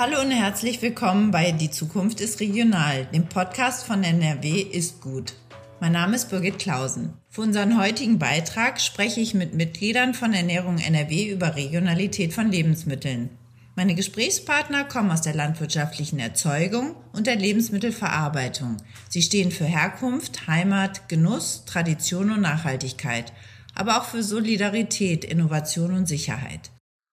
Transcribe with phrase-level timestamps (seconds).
[0.00, 5.34] Hallo und herzlich willkommen bei Die Zukunft ist regional, dem Podcast von NRW ist gut.
[5.78, 7.12] Mein Name ist Birgit Klausen.
[7.28, 13.28] Für unseren heutigen Beitrag spreche ich mit Mitgliedern von Ernährung NRW über Regionalität von Lebensmitteln.
[13.76, 18.78] Meine Gesprächspartner kommen aus der landwirtschaftlichen Erzeugung und der Lebensmittelverarbeitung.
[19.10, 23.34] Sie stehen für Herkunft, Heimat, Genuss, Tradition und Nachhaltigkeit,
[23.74, 26.70] aber auch für Solidarität, Innovation und Sicherheit.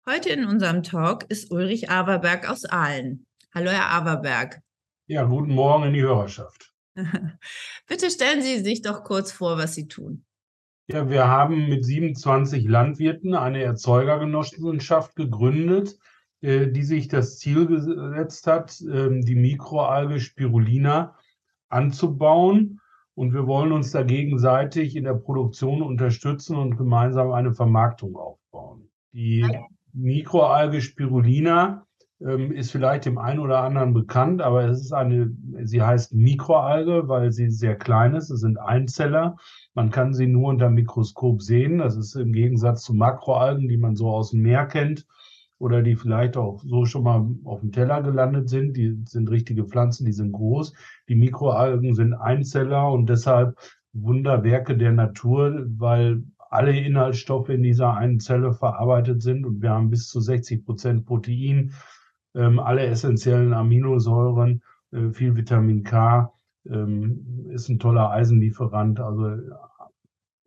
[0.05, 3.25] Heute in unserem Talk ist Ulrich Averberg aus Aalen.
[3.55, 4.61] Hallo, Herr Averberg.
[5.07, 6.75] Ja, guten Morgen in die Hörerschaft.
[7.87, 10.25] Bitte stellen Sie sich doch kurz vor, was Sie tun.
[10.89, 15.97] Ja, wir haben mit 27 Landwirten eine Erzeugergenossenschaft gegründet,
[16.41, 21.17] äh, die sich das Ziel gesetzt hat, ähm, die Mikroalge Spirulina
[21.69, 22.81] anzubauen.
[23.15, 28.91] Und wir wollen uns da gegenseitig in der Produktion unterstützen und gemeinsam eine Vermarktung aufbauen.
[29.13, 29.47] Die
[29.93, 31.87] Mikroalge Spirulina
[32.21, 37.09] ähm, ist vielleicht dem einen oder anderen bekannt, aber es ist eine, sie heißt Mikroalge,
[37.09, 38.31] weil sie sehr klein ist.
[38.31, 39.37] Es sind Einzeller.
[39.75, 41.79] Man kann sie nur unter Mikroskop sehen.
[41.79, 45.07] Das ist im Gegensatz zu Makroalgen, die man so aus dem Meer kennt
[45.59, 48.77] oder die vielleicht auch so schon mal auf dem Teller gelandet sind.
[48.77, 50.73] Die sind richtige Pflanzen, die sind groß.
[51.09, 53.57] Die Mikroalgen sind Einzeller und deshalb
[53.93, 59.91] Wunderwerke der Natur, weil alle Inhaltsstoffe in dieser einen Zelle verarbeitet sind und wir haben
[59.91, 61.73] bis zu 60 Prozent Protein,
[62.35, 64.63] ähm, alle essentiellen Aminosäuren,
[64.93, 66.33] äh, viel Vitamin K,
[66.69, 69.01] ähm, ist ein toller Eisenlieferant.
[69.01, 69.37] Also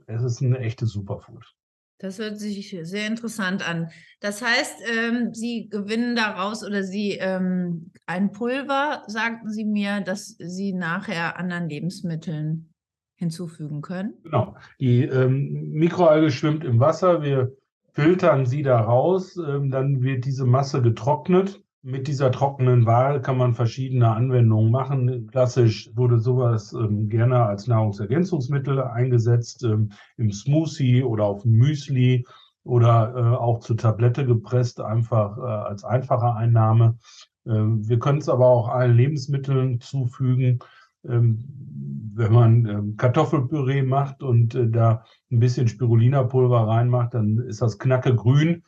[0.06, 1.56] es ist ein echtes Superfood.
[1.98, 3.90] Das hört sich sehr interessant an.
[4.20, 10.36] Das heißt, ähm, Sie gewinnen daraus oder Sie ähm, ein Pulver, sagten Sie mir, dass
[10.38, 12.70] Sie nachher anderen Lebensmitteln
[13.16, 14.14] hinzufügen können?
[14.24, 14.56] Genau.
[14.80, 17.22] Die ähm, Mikroalge schwimmt im Wasser.
[17.22, 17.52] Wir
[17.94, 19.38] filtern sie da raus.
[19.38, 21.62] Ähm, dann wird diese Masse getrocknet.
[21.82, 25.28] Mit dieser trockenen Wahl kann man verschiedene Anwendungen machen.
[25.28, 32.26] Klassisch wurde sowas ähm, gerne als Nahrungsergänzungsmittel eingesetzt, ähm, im Smoothie oder auf Müsli
[32.64, 36.98] oder äh, auch zur Tablette gepresst, einfach äh, als einfache Einnahme.
[37.46, 40.60] Ähm, wir können es aber auch allen Lebensmitteln zufügen.
[41.08, 47.62] Ähm, wenn man ähm, Kartoffelpüree macht und äh, da ein bisschen Spirulina-Pulver reinmacht, dann ist
[47.62, 48.64] das knacke grün.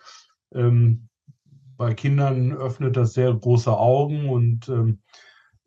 [0.53, 1.07] Ähm,
[1.77, 4.67] bei Kindern öffnet das sehr große Augen und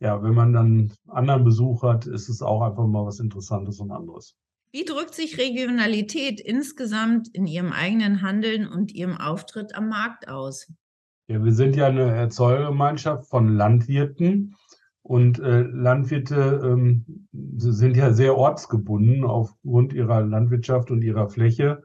[0.01, 3.93] ja, wenn man dann anderen Besuch hat, ist es auch einfach mal was Interessantes und
[3.93, 4.35] anderes.
[4.73, 10.73] Wie drückt sich Regionalität insgesamt in Ihrem eigenen Handeln und Ihrem Auftritt am Markt aus?
[11.29, 14.57] Ja, wir sind ja eine Erzeugergemeinschaft von Landwirten
[15.11, 21.83] und äh, Landwirte ähm, sind ja sehr ortsgebunden aufgrund ihrer Landwirtschaft und ihrer Fläche.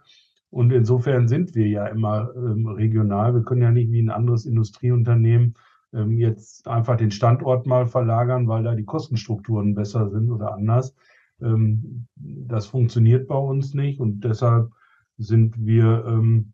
[0.52, 3.34] Und insofern sind wir ja immer ähm, regional.
[3.34, 5.56] Wir können ja nicht wie ein anderes Industrieunternehmen
[5.92, 10.96] ähm, jetzt einfach den Standort mal verlagern, weil da die Kostenstrukturen besser sind oder anders.
[11.42, 14.70] Ähm, das funktioniert bei uns nicht und deshalb
[15.18, 16.54] sind wir ähm,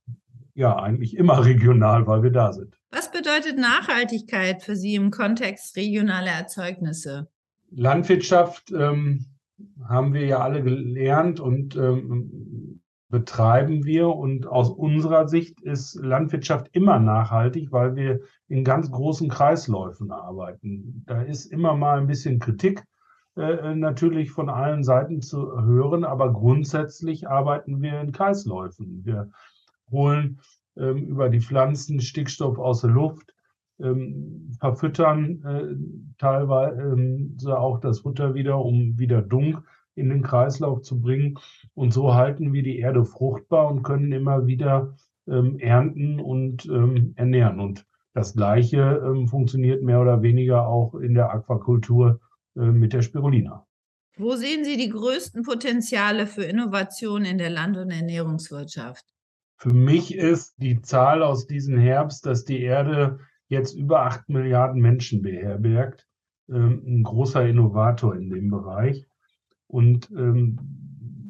[0.53, 2.80] ja eigentlich immer regional, weil wir da sind.
[2.91, 7.29] Was bedeutet Nachhaltigkeit für Sie im Kontext regionaler Erzeugnisse?
[7.71, 9.25] Landwirtschaft ähm,
[9.87, 14.09] haben wir ja alle gelernt und ähm, betreiben wir.
[14.09, 18.19] Und aus unserer Sicht ist Landwirtschaft immer nachhaltig, weil wir
[18.49, 21.03] in ganz großen Kreisläufen arbeiten.
[21.05, 22.83] Da ist immer mal ein bisschen Kritik
[23.37, 29.05] äh, natürlich von allen Seiten zu hören, aber grundsätzlich arbeiten wir in Kreisläufen.
[29.05, 29.29] Wir
[29.89, 30.41] holen
[30.75, 33.33] über die Pflanzen Stickstoff aus der Luft,
[33.81, 39.63] ähm, verfüttern äh, teilweise ähm, auch das Futter wieder, um wieder Dunk
[39.95, 41.39] in den Kreislauf zu bringen.
[41.73, 44.95] Und so halten wir die Erde fruchtbar und können immer wieder
[45.27, 47.59] ähm, ernten und ähm, ernähren.
[47.59, 52.19] Und das Gleiche ähm, funktioniert mehr oder weniger auch in der Aquakultur
[52.55, 53.65] äh, mit der Spirulina.
[54.17, 59.05] Wo sehen Sie die größten Potenziale für Innovation in der Land- und Ernährungswirtschaft?
[59.61, 64.81] Für mich ist die Zahl aus diesem Herbst, dass die Erde jetzt über acht Milliarden
[64.81, 66.07] Menschen beherbergt,
[66.49, 69.05] ähm, ein großer Innovator in dem Bereich.
[69.67, 70.57] Und ähm,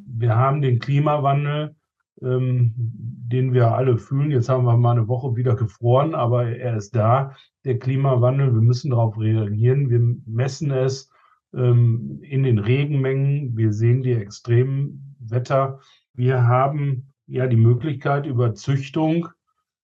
[0.07, 1.75] wir haben den Klimawandel,
[2.21, 4.31] ähm, den wir alle fühlen.
[4.31, 7.35] Jetzt haben wir mal eine Woche wieder gefroren, aber er ist da.
[7.65, 9.89] Der Klimawandel, wir müssen darauf reagieren.
[9.89, 11.09] Wir messen es
[11.53, 13.57] in den Regenmengen.
[13.57, 15.81] Wir sehen die extremen Wetter.
[16.13, 19.29] Wir haben ja die Möglichkeit, über Züchtung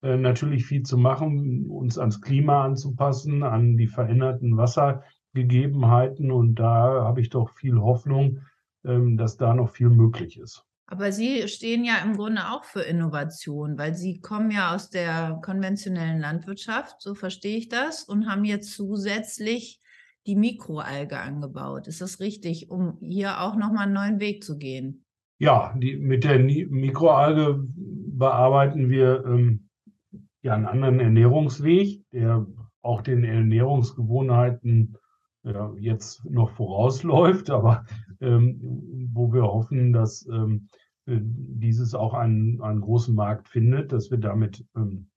[0.02, 6.30] äh, natürlich viel zu machen, uns ans Klima anzupassen, an die veränderten Wassergegebenheiten.
[6.30, 8.42] Und da habe ich doch viel Hoffnung,
[8.84, 10.64] ähm, dass da noch viel möglich ist.
[10.88, 15.40] Aber Sie stehen ja im Grunde auch für Innovation, weil Sie kommen ja aus der
[15.44, 19.82] konventionellen Landwirtschaft, so verstehe ich das, und haben jetzt zusätzlich
[20.26, 21.88] die Mikroalge angebaut.
[21.88, 25.06] Ist das richtig, um hier auch nochmal einen neuen Weg zu gehen?
[25.40, 29.70] Ja, die, mit der Mikroalge bearbeiten wir ähm,
[30.42, 32.46] ja einen anderen Ernährungsweg, der
[32.82, 34.98] auch den Ernährungsgewohnheiten
[35.44, 37.86] ja, jetzt noch vorausläuft, aber
[38.22, 40.68] ähm, wo wir hoffen, dass ähm,
[41.06, 45.10] äh, dieses auch einen, einen großen Markt findet, dass wir damit ähm,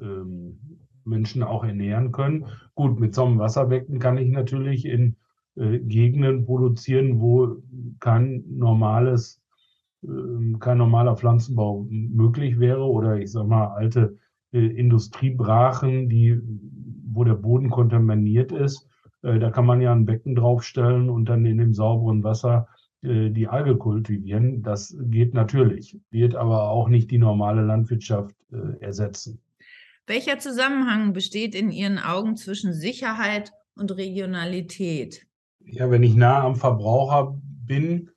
[0.00, 2.46] ähm, Menschen auch ernähren können.
[2.74, 5.16] Gut, mit so einem Wasserbecken kann ich natürlich in
[5.56, 7.56] äh, Gegenden produzieren, wo
[8.00, 9.41] kein normales, äh,
[10.58, 14.18] kein normaler Pflanzenbau möglich wäre oder ich sag mal alte
[14.52, 16.38] äh, Industriebrachen, die,
[17.12, 18.88] wo der Boden kontaminiert ist.
[19.22, 22.68] Äh, da kann man ja ein Becken draufstellen und dann in dem sauberen Wasser
[23.02, 24.62] äh, die Alge kultivieren.
[24.62, 28.34] Das geht natürlich, wird aber auch nicht die normale Landwirtschaft
[28.80, 29.40] ersetzen.
[30.06, 35.26] Welcher Zusammenhang besteht in Ihren Augen zwischen Sicherheit und Regionalität?
[35.64, 38.11] Ja, wenn ich nah am Verbraucher bin ähm,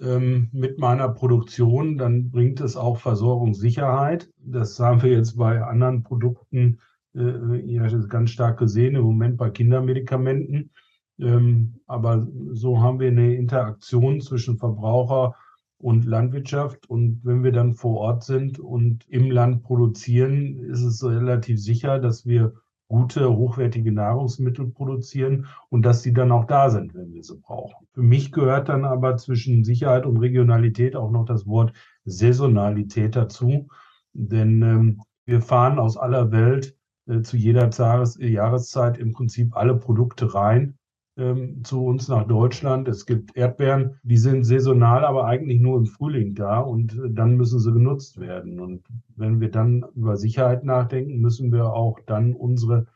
[0.00, 4.30] mit meiner Produktion, dann bringt es auch Versorgungssicherheit.
[4.38, 6.78] Das haben wir jetzt bei anderen Produkten
[7.14, 10.70] äh, ganz stark gesehen, im Moment bei Kindermedikamenten.
[11.18, 15.34] Ähm, aber so haben wir eine Interaktion zwischen Verbraucher
[15.78, 16.88] und Landwirtschaft.
[16.88, 21.98] Und wenn wir dann vor Ort sind und im Land produzieren, ist es relativ sicher,
[21.98, 22.54] dass wir
[22.90, 27.86] gute, hochwertige Nahrungsmittel produzieren und dass sie dann auch da sind, wenn wir sie brauchen.
[27.92, 31.72] Für mich gehört dann aber zwischen Sicherheit und Regionalität auch noch das Wort
[32.04, 33.68] Saisonalität dazu.
[34.12, 36.76] Denn ähm, wir fahren aus aller Welt
[37.06, 40.76] äh, zu jeder Jahres Jahreszeit im Prinzip alle Produkte rein
[41.16, 42.88] ähm, zu uns nach Deutschland.
[42.88, 47.36] Es gibt Erdbeeren, die sind saisonal, aber eigentlich nur im Frühling da und äh, dann
[47.36, 48.60] müssen sie genutzt werden.
[48.60, 48.84] Und
[49.16, 52.86] wenn wir dann über Sicherheit nachdenken, müssen wir auch dann unsere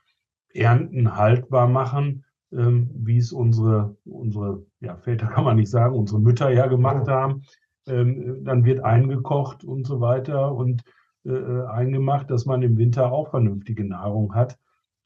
[0.52, 6.20] Ernten haltbar machen, ähm, wie es unsere, unsere ja, Väter kann man nicht sagen, unsere
[6.20, 7.42] Mütter ja gemacht haben.
[7.86, 10.54] Ähm, dann wird eingekocht und so weiter.
[10.54, 10.84] Und
[11.26, 14.58] äh, eingemacht, dass man im Winter auch vernünftige Nahrung hat.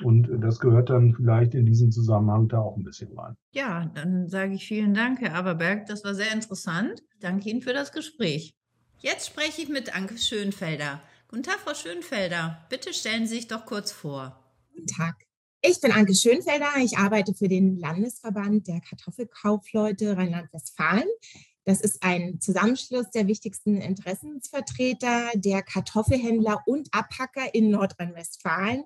[0.03, 3.37] Und das gehört dann vielleicht in diesem Zusammenhang da auch ein bisschen rein.
[3.53, 5.87] Ja, dann sage ich vielen Dank, Herr Aberberg.
[5.87, 7.03] Das war sehr interessant.
[7.21, 8.55] Danke Ihnen für das Gespräch.
[9.01, 11.01] Jetzt spreche ich mit Anke Schönfelder.
[11.29, 12.67] Guten Tag, Frau Schönfelder.
[12.69, 14.39] Bitte stellen Sie sich doch kurz vor.
[14.73, 15.17] Guten Tag.
[15.61, 16.69] Ich bin Anke Schönfelder.
[16.83, 21.09] Ich arbeite für den Landesverband der Kartoffelkaufleute Rheinland-Westfalen.
[21.65, 28.85] Das ist ein Zusammenschluss der wichtigsten Interessensvertreter, der Kartoffelhändler und Abhacker in Nordrhein-Westfalen.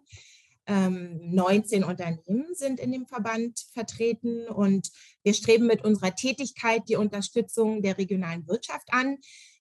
[0.67, 4.91] 19 ähm, Unternehmen sind in dem Verband vertreten und
[5.25, 9.19] wir streben mit unserer Tätigkeit die Unterstützung der regionalen Wirtschaft an.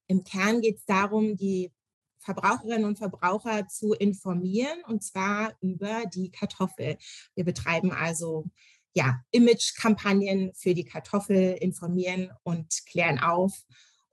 [0.08, 1.72] Im Kern geht es darum, die
[2.20, 6.98] Verbraucherinnen und Verbraucher zu informieren und zwar über die Kartoffel.
[7.34, 8.46] Wir betreiben also
[8.94, 13.54] ja, Image-Kampagnen für die Kartoffel informieren und klären auf.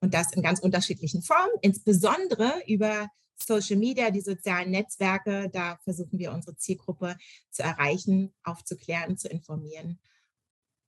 [0.01, 3.09] Und das in ganz unterschiedlichen Formen, insbesondere über
[3.43, 5.51] Social Media, die sozialen Netzwerke.
[5.53, 7.17] Da versuchen wir unsere Zielgruppe
[7.51, 9.99] zu erreichen, aufzuklären, zu informieren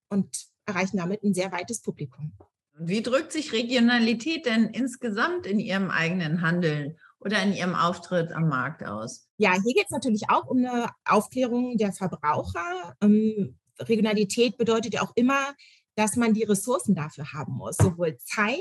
[0.08, 2.32] und erreichen damit ein sehr weites Publikum.
[2.78, 8.48] Wie drückt sich Regionalität denn insgesamt in Ihrem eigenen Handeln oder in Ihrem Auftritt am
[8.48, 9.28] Markt aus?
[9.36, 12.96] Ja, hier geht es natürlich auch um eine Aufklärung der Verbraucher.
[13.02, 15.54] Ähm, Regionalität bedeutet ja auch immer,
[15.94, 18.58] dass man die Ressourcen dafür haben muss, sowohl Zeit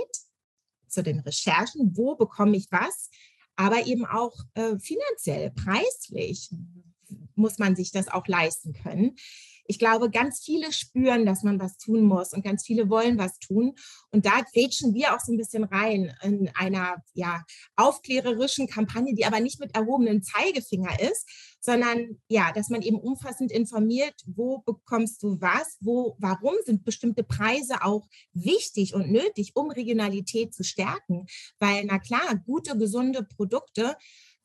[0.88, 3.10] zu den Recherchen, wo bekomme ich was,
[3.60, 6.50] aber eben auch äh, finanziell, preislich
[7.36, 9.18] muss man sich das auch leisten können
[9.70, 13.38] ich glaube, ganz viele spüren, dass man was tun muss und ganz viele wollen was
[13.38, 13.76] tun.
[14.10, 17.44] Und da grätschen wir auch so ein bisschen rein in einer ja,
[17.76, 23.52] aufklärerischen Kampagne, die aber nicht mit erhobenem Zeigefinger ist, sondern ja, dass man eben umfassend
[23.52, 29.70] informiert, wo bekommst du was, wo, warum sind bestimmte Preise auch wichtig und nötig, um
[29.70, 31.28] Regionalität zu stärken.
[31.60, 33.96] Weil, na klar, gute, gesunde Produkte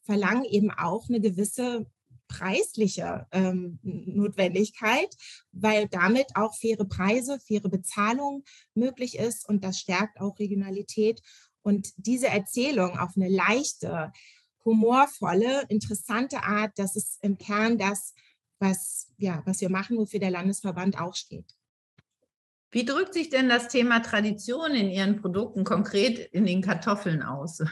[0.02, 1.86] verlangen eben auch eine gewisse
[2.28, 5.14] preisliche ähm, Notwendigkeit,
[5.52, 11.20] weil damit auch faire Preise, faire Bezahlung möglich ist und das stärkt auch Regionalität.
[11.62, 14.12] Und diese Erzählung auf eine leichte,
[14.64, 18.14] humorvolle, interessante Art, das ist im Kern das,
[18.58, 21.54] was, ja, was wir machen, wofür der Landesverband auch steht.
[22.70, 27.62] Wie drückt sich denn das Thema Tradition in Ihren Produkten konkret in den Kartoffeln aus?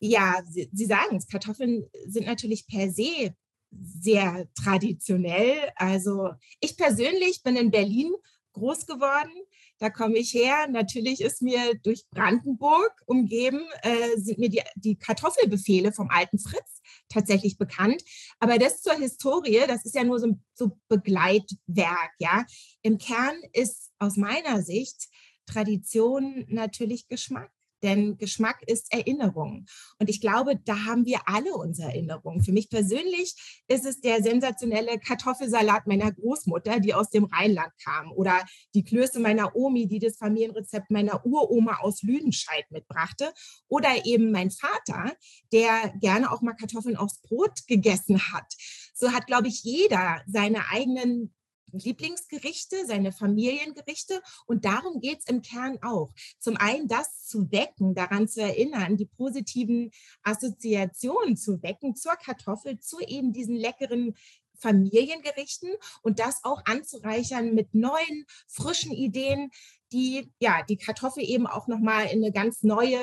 [0.00, 3.34] Ja, Sie, Sie sagen es, Kartoffeln sind natürlich per se
[3.70, 5.70] sehr traditionell.
[5.76, 6.30] Also
[6.60, 8.12] ich persönlich bin in Berlin
[8.52, 9.30] groß geworden.
[9.78, 10.66] Da komme ich her.
[10.68, 16.80] Natürlich ist mir durch Brandenburg umgeben, äh, sind mir die, die Kartoffelbefehle vom alten Fritz
[17.08, 18.02] tatsächlich bekannt.
[18.38, 22.10] Aber das zur Historie, das ist ja nur so, so Begleitwerk.
[22.18, 22.44] Ja,
[22.82, 25.08] im Kern ist aus meiner Sicht
[25.46, 27.50] Tradition natürlich Geschmack.
[27.82, 29.66] Denn Geschmack ist Erinnerung.
[29.98, 32.42] Und ich glaube, da haben wir alle unsere Erinnerungen.
[32.42, 38.12] Für mich persönlich ist es der sensationelle Kartoffelsalat meiner Großmutter, die aus dem Rheinland kam.
[38.12, 38.44] Oder
[38.74, 43.32] die Klöße meiner Omi, die das Familienrezept meiner Uroma aus Lüdenscheid mitbrachte.
[43.68, 45.14] Oder eben mein Vater,
[45.52, 48.46] der gerne auch mal Kartoffeln aufs Brot gegessen hat.
[48.94, 51.34] So hat, glaube ich, jeder seine eigenen
[51.72, 54.20] Lieblingsgerichte, seine Familiengerichte.
[54.46, 56.12] Und darum geht es im Kern auch.
[56.38, 59.90] Zum einen das zu wecken, daran zu erinnern, die positiven
[60.22, 64.14] Assoziationen zu wecken zur Kartoffel, zu eben diesen leckeren
[64.60, 65.70] Familiengerichten
[66.02, 69.50] und das auch anzureichern mit neuen, frischen Ideen,
[69.92, 72.98] die ja die Kartoffel eben auch nochmal in eine ganz neue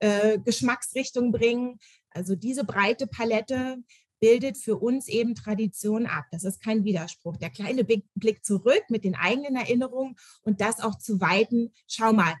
[0.00, 1.78] äh, Geschmacksrichtung bringen.
[2.10, 3.78] Also diese breite Palette
[4.20, 6.26] bildet für uns eben Tradition ab.
[6.30, 7.36] Das ist kein Widerspruch.
[7.38, 11.72] Der kleine Blick zurück mit den eigenen Erinnerungen und das auch zu weiten.
[11.88, 12.34] Schau mal,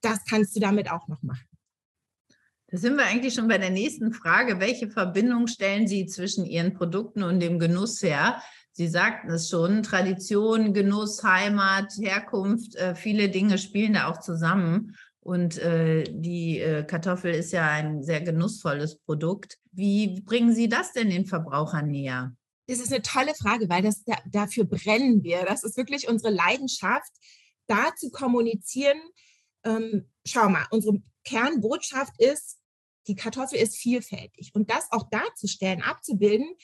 [0.00, 1.48] das kannst du damit auch noch machen.
[2.68, 4.60] Da sind wir eigentlich schon bei der nächsten Frage.
[4.60, 8.42] Welche Verbindung stellen Sie zwischen Ihren Produkten und dem Genuss her?
[8.72, 14.96] Sie sagten es schon, Tradition, Genuss, Heimat, Herkunft, äh, viele Dinge spielen da auch zusammen.
[15.24, 19.58] Und äh, die äh, Kartoffel ist ja ein sehr genussvolles Produkt.
[19.72, 22.36] Wie bringen Sie das denn den Verbrauchern näher?
[22.66, 25.46] Das ist eine tolle Frage, weil das da, dafür brennen wir.
[25.46, 27.10] Das ist wirklich unsere Leidenschaft,
[27.66, 29.00] da zu kommunizieren.
[29.64, 32.58] Ähm, schau mal, unsere Kernbotschaft ist,
[33.06, 34.50] die Kartoffel ist vielfältig.
[34.54, 36.54] Und das auch darzustellen, abzubilden,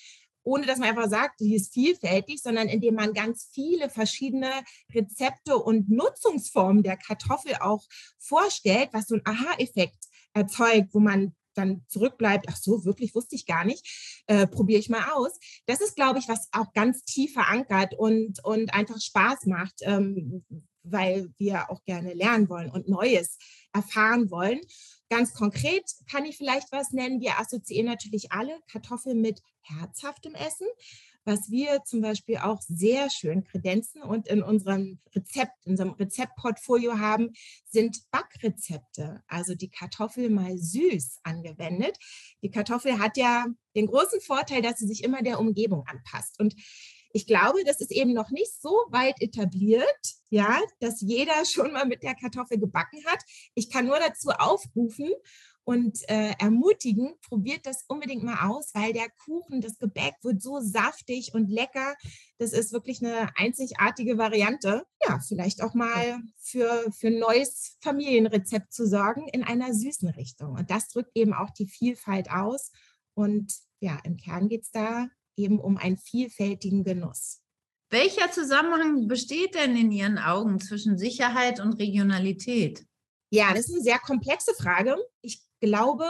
[0.42, 4.50] ohne dass man einfach sagt, die ist vielfältig, sondern indem man ganz viele verschiedene
[4.94, 7.84] Rezepte und Nutzungsformen der Kartoffel auch
[8.18, 13.46] vorstellt, was so ein Aha-Effekt erzeugt, wo man dann zurückbleibt, ach so, wirklich wusste ich
[13.46, 15.38] gar nicht, äh, probiere ich mal aus.
[15.66, 20.44] Das ist, glaube ich, was auch ganz tief verankert und, und einfach Spaß macht, ähm,
[20.82, 23.36] weil wir auch gerne lernen wollen und Neues
[23.72, 24.60] erfahren wollen.
[25.10, 27.20] Ganz konkret kann ich vielleicht was nennen.
[27.20, 30.66] Wir assoziieren natürlich alle Kartoffeln mit herzhaftem Essen.
[31.24, 36.98] Was wir zum Beispiel auch sehr schön kredenzen und in unserem Rezept, in unserem Rezeptportfolio
[36.98, 37.32] haben,
[37.68, 39.22] sind Backrezepte.
[39.28, 41.98] Also die Kartoffel mal süß angewendet.
[42.42, 46.40] Die Kartoffel hat ja den großen Vorteil, dass sie sich immer der Umgebung anpasst.
[46.40, 46.54] Und
[47.12, 51.86] ich glaube, das ist eben noch nicht so weit etabliert, ja, dass jeder schon mal
[51.86, 53.22] mit der Kartoffel gebacken hat.
[53.54, 55.10] Ich kann nur dazu aufrufen
[55.70, 60.58] und äh, ermutigen, probiert das unbedingt mal aus, weil der Kuchen, das Gebäck wird so
[60.58, 61.94] saftig und lecker.
[62.38, 64.84] Das ist wirklich eine einzigartige Variante.
[65.06, 70.56] Ja, vielleicht auch mal für, für ein neues Familienrezept zu sorgen in einer süßen Richtung.
[70.56, 72.72] Und das drückt eben auch die Vielfalt aus.
[73.14, 77.42] Und ja, im Kern geht es da eben um einen vielfältigen Genuss.
[77.90, 82.84] Welcher Zusammenhang besteht denn in Ihren Augen zwischen Sicherheit und Regionalität?
[83.32, 84.96] Ja, das ist eine sehr komplexe Frage.
[85.22, 86.06] Ich glaube,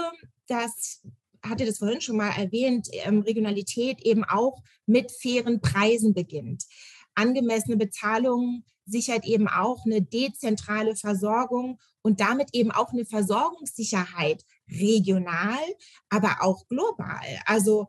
[0.47, 1.02] dass
[1.42, 6.64] hatte das vorhin schon mal erwähnt, ähm, Regionalität eben auch mit fairen Preisen beginnt.
[7.14, 15.59] Angemessene Bezahlung sichert eben auch eine dezentrale Versorgung und damit eben auch eine Versorgungssicherheit regional,
[16.09, 17.21] aber auch global.
[17.47, 17.88] Also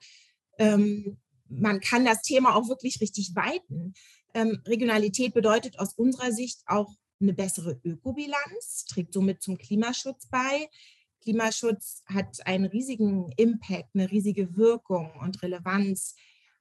[0.57, 1.17] ähm,
[1.49, 3.93] man kann das Thema auch wirklich richtig weiten.
[4.33, 10.69] Ähm, Regionalität bedeutet aus unserer Sicht auch eine bessere Ökobilanz, trägt somit zum Klimaschutz bei.
[11.21, 16.15] Klimaschutz hat einen riesigen Impact, eine riesige Wirkung und Relevanz,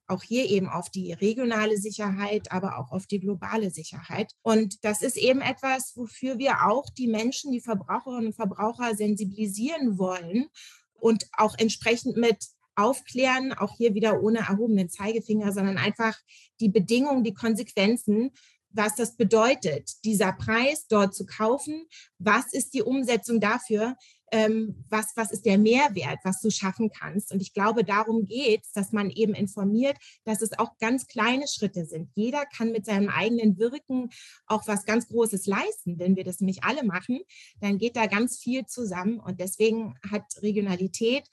[0.06, 4.32] auch hier eben auf die regionale Sicherheit, aber auch auf die globale Sicherheit.
[4.42, 9.98] Und das ist eben etwas, wofür wir auch die Menschen, die Verbraucherinnen und Verbraucher sensibilisieren
[9.98, 10.48] wollen
[10.94, 12.38] und auch entsprechend mit
[12.74, 16.18] aufklären, auch hier wieder ohne erhobenen Zeigefinger, sondern einfach
[16.60, 18.32] die Bedingungen, die Konsequenzen,
[18.72, 21.86] was das bedeutet, dieser Preis dort zu kaufen,
[22.18, 23.96] was ist die Umsetzung dafür,
[24.32, 27.32] ähm, was, was ist der Mehrwert, was du schaffen kannst.
[27.32, 31.48] Und ich glaube, darum geht es, dass man eben informiert, dass es auch ganz kleine
[31.48, 32.10] Schritte sind.
[32.14, 34.10] Jeder kann mit seinem eigenen Wirken
[34.46, 35.98] auch was ganz Großes leisten.
[35.98, 37.20] Wenn wir das nämlich alle machen,
[37.60, 39.18] dann geht da ganz viel zusammen.
[39.18, 41.24] Und deswegen hat Regionalität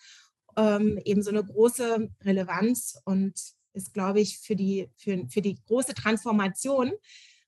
[0.55, 3.33] ähm, eben so eine große Relevanz und
[3.73, 6.91] ist, glaube ich, für die, für, für die große Transformation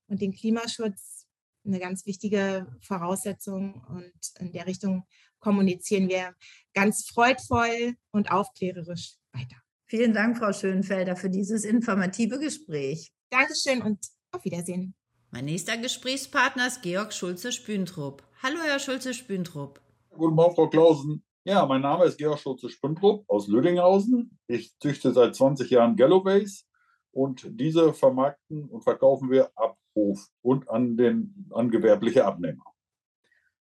[0.08, 1.26] und den Klimaschutz
[1.66, 3.84] eine ganz wichtige Voraussetzung.
[3.90, 5.06] Und in der Richtung
[5.40, 6.34] kommunizieren wir
[6.74, 9.58] ganz freudvoll und aufklärerisch weiter.
[9.86, 13.12] Vielen Dank, Frau Schönfelder, für dieses informative Gespräch.
[13.30, 14.00] Dankeschön und
[14.32, 14.94] auf Wiedersehen.
[15.32, 18.24] Mein nächster Gesprächspartner ist Georg Schulze-Spüntrup.
[18.42, 19.82] Hallo, Herr Schulze-Spüntrup.
[20.10, 21.24] Guten Morgen, Frau Klausen.
[21.44, 24.38] Ja, mein Name ist Georg Schulze-Spüntrup aus Lüdinghausen.
[24.48, 26.68] Ich züchte seit 20 Jahren Galloways
[27.12, 32.64] und diese vermarkten und verkaufen wir ab Hof und an, den, an gewerbliche Abnehmer.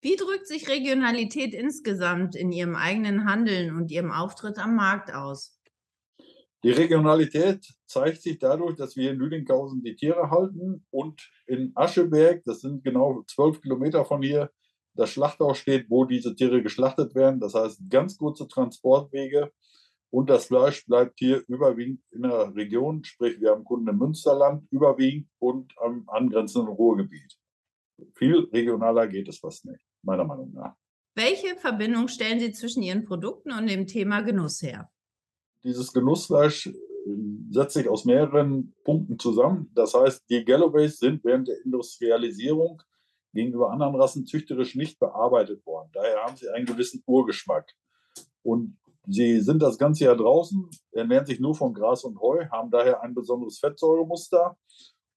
[0.03, 5.61] Wie drückt sich Regionalität insgesamt in Ihrem eigenen Handeln und Ihrem Auftritt am Markt aus?
[6.63, 12.43] Die Regionalität zeigt sich dadurch, dass wir in Lüdinghausen die Tiere halten und in Ascheberg,
[12.45, 14.51] das sind genau zwölf Kilometer von hier,
[14.95, 17.41] das Schlachthaus steht, wo diese Tiere geschlachtet werden.
[17.41, 19.53] Das heißt, ganz kurze Transportwege
[20.11, 24.67] und das Fleisch bleibt hier überwiegend in der Region, sprich wir haben Kunden im Münsterland
[24.71, 27.37] überwiegend und am angrenzenden Ruhrgebiet.
[28.15, 30.75] Viel regionaler geht es fast nicht, meiner Meinung nach.
[31.15, 34.91] Welche Verbindung stellen Sie zwischen Ihren Produkten und dem Thema Genuss her?
[35.63, 36.73] Dieses Genussfleisch äh,
[37.51, 39.71] setzt sich aus mehreren Punkten zusammen.
[39.75, 42.83] Das heißt, die Galloways sind während der Industrialisierung
[43.33, 45.91] gegenüber anderen Rassen züchterisch nicht bearbeitet worden.
[45.93, 47.71] Daher haben sie einen gewissen Urgeschmack.
[48.43, 52.71] Und sie sind das ganze Jahr draußen, ernähren sich nur von Gras und Heu, haben
[52.71, 54.57] daher ein besonderes Fettsäuremuster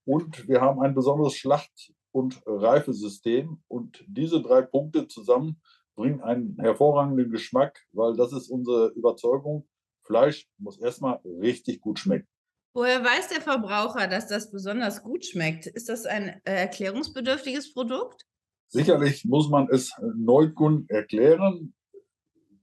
[0.06, 3.62] und wir haben ein besonderes Schlacht- und Reifesystem.
[3.68, 5.62] Und diese drei Punkte zusammen
[5.96, 9.68] bringen einen hervorragenden Geschmack, weil das ist unsere Überzeugung.
[10.04, 12.28] Fleisch muss erstmal richtig gut schmecken.
[12.76, 15.68] Woher weiß der Verbraucher, dass das besonders gut schmeckt?
[15.68, 18.26] Ist das ein äh, erklärungsbedürftiges Produkt?
[18.68, 21.76] Sicherlich muss man es Neukunden erklären.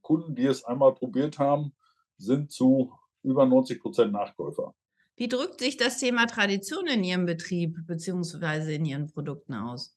[0.00, 1.72] Kunden, die es einmal probiert haben,
[2.16, 2.92] sind zu
[3.22, 4.74] über 90 Prozent Nachkäufer.
[5.20, 8.76] Wie drückt sich das Thema Tradition in Ihrem Betrieb bzw.
[8.76, 9.94] in Ihren Produkten aus?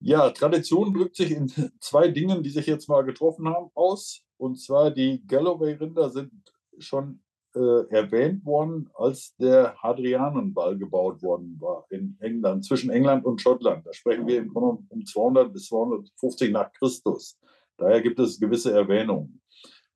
[0.00, 1.48] Ja, Tradition drückt sich in
[1.80, 4.20] zwei Dingen, die sich jetzt mal getroffen haben, aus.
[4.36, 6.30] Und zwar die Galloway-Rinder sind
[6.78, 7.22] schon
[7.54, 13.86] äh, erwähnt worden, als der Hadrianenball gebaut worden war in England, zwischen England und Schottland.
[13.86, 17.38] Da sprechen wir im Grunde um 200 bis 250 nach Christus.
[17.78, 19.40] Daher gibt es gewisse Erwähnungen.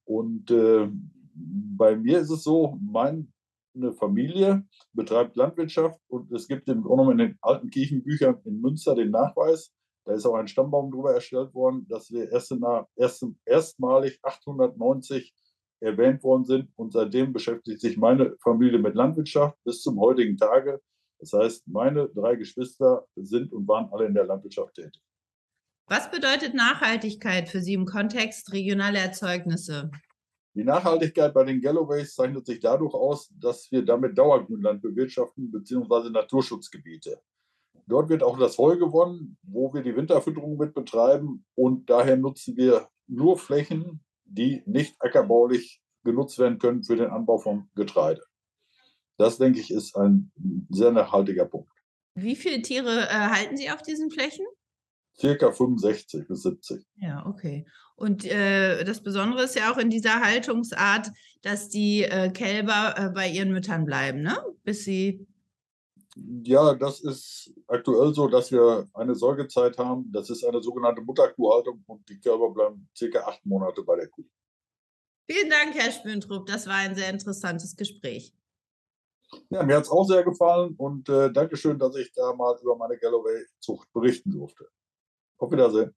[0.07, 0.89] Und äh,
[1.35, 2.79] bei mir ist es so,
[3.75, 8.95] meine Familie betreibt Landwirtschaft und es gibt im Grunde in den alten Kirchenbüchern in Münster
[8.95, 9.73] den Nachweis,
[10.05, 15.35] da ist auch ein Stammbaum darüber erstellt worden, dass wir erst nach, erst, erstmalig 890
[15.81, 16.71] erwähnt worden sind.
[16.77, 20.81] Und seitdem beschäftigt sich meine Familie mit Landwirtschaft bis zum heutigen Tage.
[21.21, 25.03] Das heißt, meine drei Geschwister sind und waren alle in der Landwirtschaft tätig.
[25.87, 29.91] Was bedeutet Nachhaltigkeit für Sie im Kontext regionaler Erzeugnisse?
[30.55, 36.11] Die Nachhaltigkeit bei den Galloways zeichnet sich dadurch aus, dass wir damit Dauergrünland bewirtschaften bzw.
[36.11, 37.21] Naturschutzgebiete.
[37.87, 42.57] Dort wird auch das Heu gewonnen, wo wir die Winterfütterung mit betreiben und daher nutzen
[42.57, 48.23] wir nur Flächen, die nicht ackerbaulich genutzt werden können für den Anbau von Getreide.
[49.17, 50.33] Das, denke ich, ist ein
[50.71, 51.71] sehr nachhaltiger Punkt.
[52.15, 54.47] Wie viele Tiere äh, halten Sie auf diesen Flächen?
[55.17, 56.85] Circa 65 bis 70.
[56.97, 57.67] Ja, okay.
[57.97, 63.09] Und äh, das Besondere ist ja auch in dieser Haltungsart, dass die äh, Kälber äh,
[63.11, 64.37] bei ihren Müttern bleiben, ne?
[64.65, 65.27] Bis sie.
[66.17, 70.11] Ja, das ist aktuell so, dass wir eine Säugezeit haben.
[70.13, 74.25] Das ist eine sogenannte Mutterkuhhaltung und die Kälber bleiben circa acht Monate bei der Kuh.
[75.29, 76.47] Vielen Dank, Herr Spüntrup.
[76.47, 78.33] Das war ein sehr interessantes Gespräch.
[79.51, 82.77] Ja, mir hat es auch sehr gefallen und äh, Dankeschön, dass ich da mal über
[82.77, 84.69] meine Galloway-Zucht berichten durfte.
[85.39, 85.95] Auf Wiedersehen.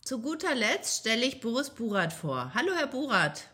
[0.00, 2.52] Zu guter Letzt stelle ich Boris Burat vor.
[2.54, 3.48] Hallo, Herr Burat.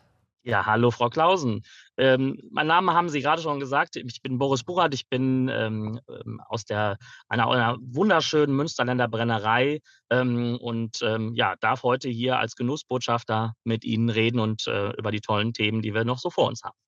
[0.44, 1.62] Ja, hallo, Frau Klausen.
[1.98, 3.96] Ähm, mein Name haben Sie gerade schon gesagt.
[3.96, 4.94] Ich bin Boris Burat.
[4.94, 6.96] Ich bin ähm, ähm aus der,
[7.28, 13.84] einer, einer, wunderschönen Münsterländer Brennerei ähm, und ähm, ja, darf heute hier als Genussbotschafter mit
[13.84, 16.78] Ihnen reden und äh, über die tollen Themen, die wir noch so vor uns haben.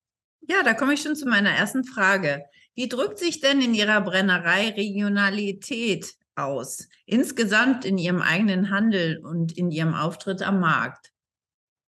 [0.48, 2.44] Ja, da komme ich schon zu meiner ersten Frage.
[2.74, 6.88] Wie drückt sich denn in Ihrer Brennerei Regionalität aus?
[7.06, 11.10] Insgesamt in Ihrem eigenen Handel und in Ihrem Auftritt am Markt?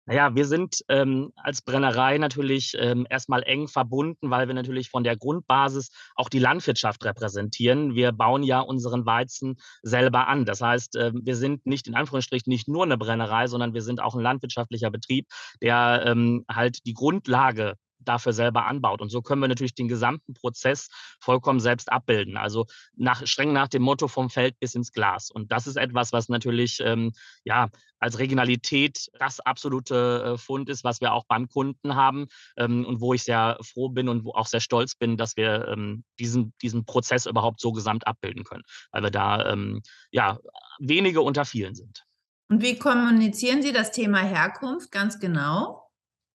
[0.08, 5.02] Naja, wir sind ähm, als Brennerei natürlich ähm, erstmal eng verbunden, weil wir natürlich von
[5.02, 7.96] der Grundbasis auch die Landwirtschaft repräsentieren.
[7.96, 10.44] Wir bauen ja unseren Weizen selber an.
[10.44, 14.00] Das heißt, äh, wir sind nicht in Anführungsstrichen nicht nur eine Brennerei, sondern wir sind
[14.00, 15.26] auch ein landwirtschaftlicher Betrieb,
[15.60, 19.00] der ähm, halt die Grundlage dafür selber anbaut.
[19.00, 20.88] Und so können wir natürlich den gesamten Prozess
[21.20, 22.36] vollkommen selbst abbilden.
[22.36, 25.30] Also nach, streng nach dem Motto vom Feld bis ins Glas.
[25.30, 27.12] Und das ist etwas, was natürlich ähm,
[27.44, 32.84] ja, als Regionalität das absolute äh, Fund ist, was wir auch beim Kunden haben ähm,
[32.84, 36.04] und wo ich sehr froh bin und wo auch sehr stolz bin, dass wir ähm,
[36.18, 40.38] diesen, diesen Prozess überhaupt so gesamt abbilden können, weil wir da ähm, ja
[40.78, 42.04] wenige unter vielen sind.
[42.48, 45.85] Und wie kommunizieren Sie das Thema Herkunft ganz genau?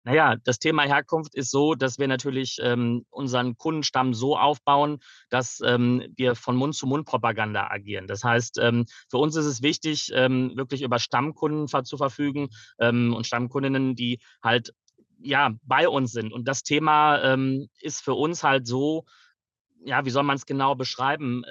[0.04, 5.60] Naja, das Thema Herkunft ist so, dass wir natürlich ähm, unseren Kundenstamm so aufbauen, dass
[5.64, 8.06] ähm, wir von Mund zu Mund Propaganda agieren.
[8.06, 13.12] Das heißt, ähm, für uns ist es wichtig, ähm, wirklich über Stammkunden zu verfügen ähm,
[13.14, 14.72] und Stammkundinnen, die halt
[15.20, 16.32] ja bei uns sind.
[16.32, 19.04] Und das Thema ähm, ist für uns halt so,
[19.84, 21.44] ja, wie soll man es genau beschreiben?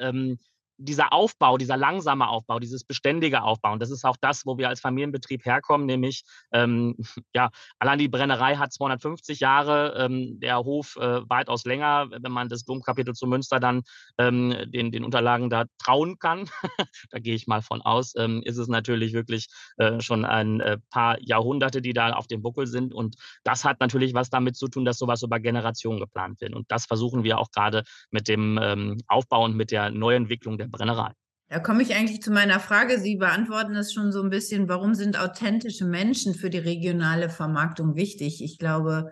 [0.77, 4.79] Dieser Aufbau, dieser langsame Aufbau, dieses beständige Aufbauen, das ist auch das, wo wir als
[4.79, 6.95] Familienbetrieb herkommen, nämlich, ähm,
[7.33, 12.49] ja, allein die Brennerei hat 250 Jahre, ähm, der Hof äh, weitaus länger, wenn man
[12.49, 13.81] das Domkapitel zu Münster dann
[14.17, 16.49] ähm, den, den Unterlagen da trauen kann,
[17.11, 20.77] da gehe ich mal von aus, ähm, ist es natürlich wirklich äh, schon ein äh,
[20.89, 24.67] paar Jahrhunderte, die da auf dem Buckel sind und das hat natürlich was damit zu
[24.67, 26.53] tun, dass sowas über Generationen geplant wird.
[26.53, 30.66] Und das versuchen wir auch gerade mit dem ähm, Aufbau und mit der Neuentwicklung der
[30.71, 31.11] Brennerei.
[31.49, 32.99] Da komme ich eigentlich zu meiner Frage.
[32.99, 34.67] Sie beantworten es schon so ein bisschen.
[34.67, 38.43] Warum sind authentische Menschen für die regionale Vermarktung wichtig?
[38.43, 39.11] Ich glaube,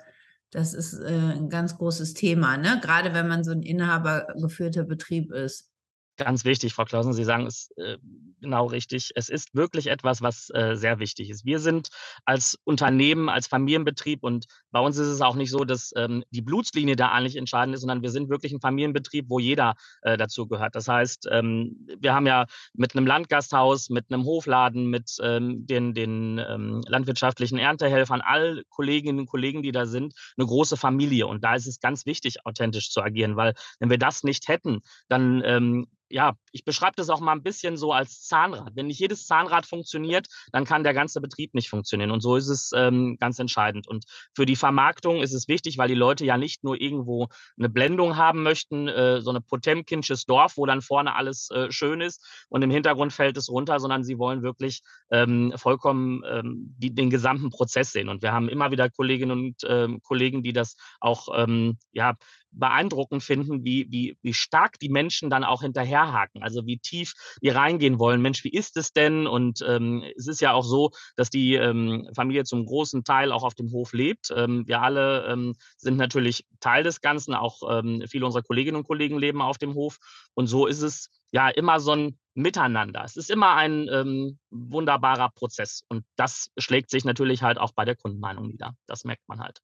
[0.52, 2.80] das ist äh, ein ganz großes Thema, ne?
[2.82, 5.70] gerade wenn man so ein inhabergeführter Betrieb ist.
[6.18, 7.98] Ganz wichtig, Frau Klausen, Sie sagen es äh,
[8.40, 9.12] genau richtig.
[9.16, 11.44] Es ist wirklich etwas, was äh, sehr wichtig ist.
[11.44, 11.90] Wir sind
[12.24, 16.42] als Unternehmen, als Familienbetrieb und bei uns ist es auch nicht so, dass ähm, die
[16.42, 20.48] Blutslinie da eigentlich entscheidend ist, sondern wir sind wirklich ein Familienbetrieb, wo jeder äh, dazu
[20.48, 20.76] gehört.
[20.76, 25.94] Das heißt, ähm, wir haben ja mit einem Landgasthaus, mit einem Hofladen, mit ähm, den,
[25.94, 31.28] den ähm, landwirtschaftlichen Erntehelfern, all Kolleginnen und Kollegen, die da sind, eine große Familie.
[31.28, 34.80] Und da ist es ganz wichtig, authentisch zu agieren, weil wenn wir das nicht hätten,
[35.10, 38.76] dann ähm, ja, ich beschreibe das auch mal ein bisschen so als Zahnrad.
[38.76, 42.12] Wenn nicht jedes Zahnrad funktioniert, dann kann der ganze Betrieb nicht funktionieren.
[42.12, 43.88] Und so ist es ähm, ganz entscheidend.
[43.88, 47.70] Und für die Vermarktung ist es wichtig, weil die Leute ja nicht nur irgendwo eine
[47.70, 52.24] Blendung haben möchten, äh, so eine Potemkinsches Dorf, wo dann vorne alles äh, schön ist
[52.50, 57.10] und im Hintergrund fällt es runter, sondern sie wollen wirklich ähm, vollkommen ähm, die, den
[57.10, 58.10] gesamten Prozess sehen.
[58.10, 62.16] Und wir haben immer wieder Kolleginnen und ähm, Kollegen, die das auch ähm, ja,
[62.58, 67.50] beeindruckend finden, wie, wie, wie stark die Menschen dann auch hinterherhaken, also wie tief die
[67.50, 68.22] reingehen wollen.
[68.22, 69.28] Mensch, wie ist es denn?
[69.28, 73.44] Und ähm, es ist ja auch so, dass die ähm, Familie zum großen Teil auch
[73.44, 74.32] auf dem Hof lebt.
[74.36, 78.88] Ähm, wir alle ähm, sind natürlich Teil des Ganzen, auch ähm, viele unserer Kolleginnen und
[78.88, 79.98] Kollegen leben auf dem Hof.
[80.34, 83.04] Und so ist es ja immer so ein Miteinander.
[83.06, 85.84] Es ist immer ein ähm, wunderbarer Prozess.
[85.88, 88.76] Und das schlägt sich natürlich halt auch bei der Kundenmeinung nieder.
[88.88, 89.62] Das merkt man halt.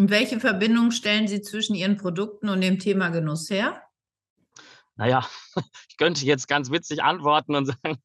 [0.00, 3.82] Und welche Verbindung stellen Sie zwischen Ihren Produkten und dem Thema Genuss her?
[4.96, 5.28] Naja,
[5.90, 7.98] ich könnte jetzt ganz witzig antworten und sagen,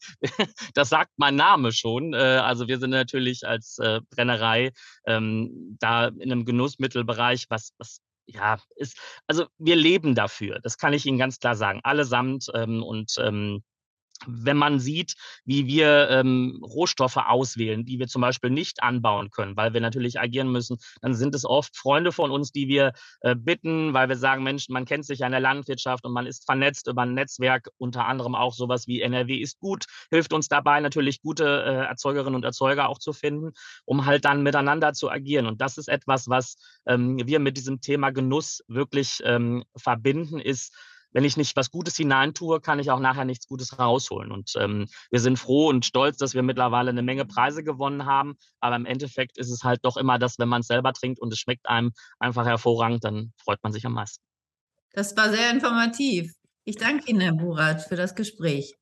[0.74, 2.14] das sagt mein Name schon.
[2.14, 4.74] Äh, also wir sind natürlich als äh, Brennerei
[5.06, 10.60] ähm, da in einem Genussmittelbereich, was, was ja ist, also wir leben dafür.
[10.60, 11.80] Das kann ich Ihnen ganz klar sagen.
[11.84, 13.64] Allesamt ähm, und ähm,
[14.28, 19.58] wenn man sieht, wie wir ähm, Rohstoffe auswählen, die wir zum Beispiel nicht anbauen können,
[19.58, 23.36] weil wir natürlich agieren müssen, dann sind es oft Freunde von uns, die wir äh,
[23.36, 26.46] bitten, weil wir sagen, Mensch, man kennt sich ja in der Landwirtschaft und man ist
[26.46, 30.80] vernetzt über ein Netzwerk, unter anderem auch sowas wie NRW ist gut, hilft uns dabei
[30.80, 33.52] natürlich gute äh, Erzeugerinnen und Erzeuger auch zu finden,
[33.86, 35.46] um halt dann miteinander zu agieren.
[35.46, 40.74] Und das ist etwas, was ähm, wir mit diesem Thema Genuss wirklich ähm, verbinden, ist,
[41.16, 44.34] wenn ich nicht was Gutes hineintue, kann ich auch nachher nichts Gutes rausholen.
[44.34, 48.36] Und ähm, wir sind froh und stolz, dass wir mittlerweile eine Menge Preise gewonnen haben.
[48.60, 51.32] Aber im Endeffekt ist es halt doch immer das, wenn man es selber trinkt und
[51.32, 54.22] es schmeckt einem einfach hervorragend, dann freut man sich am meisten.
[54.92, 56.34] Das war sehr informativ.
[56.66, 58.76] Ich danke Ihnen, Herr Burat, für das Gespräch.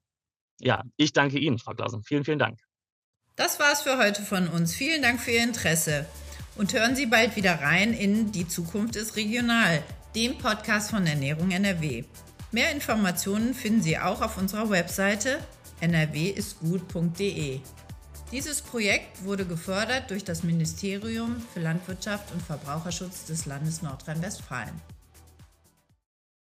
[0.60, 2.02] Ja, ich danke Ihnen, Frau Klausen.
[2.02, 2.60] Vielen, vielen Dank.
[3.36, 4.74] Das war es für heute von uns.
[4.74, 6.08] Vielen Dank für Ihr Interesse.
[6.56, 9.84] Und hören Sie bald wieder rein in Die Zukunft ist regional,
[10.15, 12.04] dem Podcast von Ernährung NRW.
[12.52, 15.39] Mehr Informationen finden Sie auch auf unserer Webseite
[15.82, 17.60] nrwisgut.de.
[18.32, 24.93] Dieses Projekt wurde gefördert durch das Ministerium für Landwirtschaft und Verbraucherschutz des Landes Nordrhein-Westfalen.